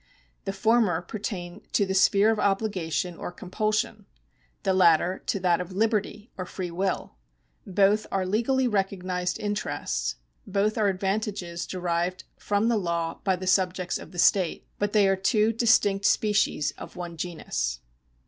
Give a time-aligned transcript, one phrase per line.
[0.45, 4.07] The former pertain to the sphere of obligation or compulsion;
[4.63, 7.17] the latter to that of liberty or free will.
[7.67, 10.15] Both are legally recognised interests;
[10.47, 15.07] both are advantages derived from the law by the subjects of the state; but they
[15.07, 17.79] are two distinct species of one genus.